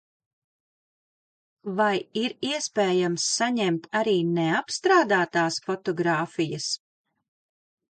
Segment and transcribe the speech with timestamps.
[1.79, 1.91] Vai
[2.21, 6.73] ir iespējams saņemt arī neapstrādātās fotogrāfijas?